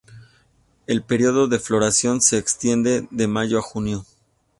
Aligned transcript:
El 0.87 1.03
período 1.03 1.47
de 1.47 1.59
floración 1.59 2.21
se 2.21 2.39
extiende 2.39 3.07
de 3.11 3.27
mayo 3.27 3.59
a 3.59 3.61
junio. 3.61 4.03